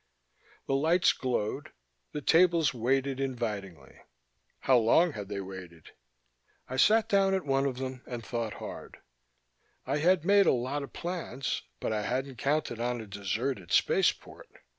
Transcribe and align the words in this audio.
The 0.65 0.73
lights 0.73 1.13
glowed, 1.13 1.73
the 2.11 2.23
tables 2.23 2.73
waited 2.73 3.19
invitingly. 3.19 3.99
How 4.61 4.79
long 4.79 5.11
had 5.13 5.27
they 5.29 5.41
waited? 5.41 5.91
I 6.67 6.77
sat 6.77 7.07
down 7.07 7.35
at 7.35 7.45
one 7.45 7.67
of 7.67 7.77
them 7.77 8.01
and 8.07 8.25
thought 8.25 8.53
hard. 8.53 8.97
I 9.85 9.97
had 9.97 10.25
made 10.25 10.47
a 10.47 10.53
lot 10.53 10.81
of 10.81 10.91
plans, 10.91 11.61
but 11.79 11.93
I 11.93 12.01
hadn't 12.01 12.39
counted 12.39 12.79
on 12.79 12.99
a 12.99 13.05
deserted 13.05 13.71
spaceport. 13.71 14.47